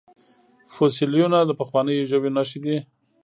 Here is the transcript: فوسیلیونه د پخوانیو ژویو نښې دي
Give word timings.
فوسیلیونه 0.73 1.37
د 1.45 1.51
پخوانیو 1.59 2.07
ژویو 2.09 2.35
نښې 2.35 2.59
دي 2.63 2.77